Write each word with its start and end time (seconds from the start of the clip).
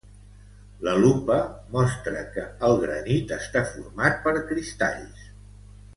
La 0.87 0.93
lupa 1.03 1.35
mostra 1.75 2.23
que 2.37 2.47
el 2.69 2.81
granit 2.85 3.35
està 3.39 3.65
format 3.75 4.21
per 4.25 4.35
cristalls. 4.53 5.29